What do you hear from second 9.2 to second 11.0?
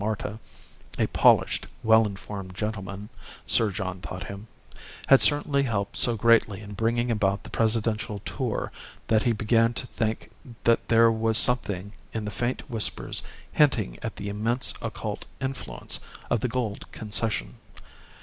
he began to think that